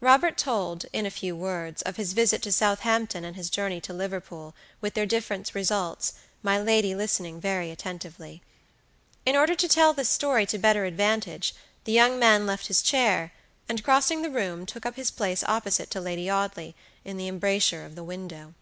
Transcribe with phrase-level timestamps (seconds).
[0.00, 3.92] Robert told, in a few words, of his visit to Southampton and his journey to
[3.92, 8.42] Liverpool, with their different results, my lady listening very attentively.
[9.24, 11.52] In order to tell this story to better advantage,
[11.82, 13.32] the young man left his chair,
[13.68, 17.84] and, crossing the room, took up his place opposite to Lady Audley, in the embrasure
[17.84, 18.54] of the window.